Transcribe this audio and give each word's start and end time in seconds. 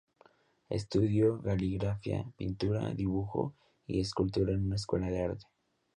Estudió 0.69 1.39
caligrafía, 1.43 2.25
pintura, 2.35 2.89
dibujo 2.89 3.53
y 3.85 3.99
escultura 3.99 4.51
en 4.51 4.65
una 4.65 4.73
escuela 4.77 5.11
de 5.11 5.21
arte. 5.25 5.45